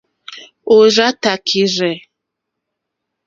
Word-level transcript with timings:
Òrzáā 0.75 1.11
tākírzɛ́. 1.23 1.95